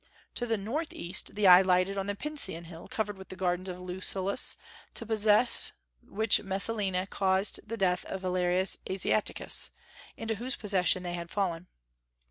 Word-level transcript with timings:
To 0.33 0.47
the 0.47 0.57
northeast 0.57 1.35
the 1.35 1.45
eye 1.45 1.61
lighted 1.61 1.95
on 1.95 2.07
the 2.07 2.15
Pincian 2.15 2.63
Hill 2.65 2.87
covered 2.87 3.19
with 3.19 3.29
the 3.29 3.35
gardens 3.35 3.69
of 3.69 3.79
Lucullus, 3.79 4.55
to 4.95 5.05
possess 5.05 5.73
which 6.01 6.41
Messalina 6.41 7.05
caused 7.05 7.59
the 7.67 7.77
death 7.77 8.03
of 8.05 8.21
Valerius 8.21 8.77
Asiaticus, 8.89 9.69
into 10.17 10.33
whose 10.33 10.55
possession 10.55 11.03
they 11.03 11.13
had 11.13 11.29
fallen. 11.29 11.67